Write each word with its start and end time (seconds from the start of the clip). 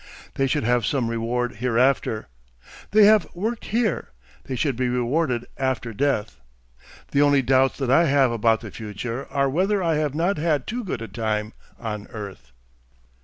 They 0.33 0.47
should 0.47 0.63
have 0.63 0.83
some 0.83 1.11
reward 1.11 1.57
hereafter. 1.57 2.27
They 2.89 3.05
have 3.05 3.27
worked 3.35 3.65
here; 3.65 4.09
they 4.45 4.55
should 4.55 4.75
be 4.75 4.89
rewarded 4.89 5.45
after 5.59 5.93
death. 5.93 6.39
The 7.11 7.21
only 7.21 7.43
doubts 7.43 7.77
that 7.77 7.91
I 7.91 8.05
have 8.05 8.31
about 8.31 8.61
the 8.61 8.71
future 8.71 9.27
are 9.29 9.47
whether 9.47 9.83
I 9.83 9.97
have 9.97 10.15
not 10.15 10.39
had 10.39 10.65
too 10.65 10.83
good 10.83 11.03
a 11.03 11.07
time 11.07 11.53
on 11.79 12.07
earth.'" 12.07 12.51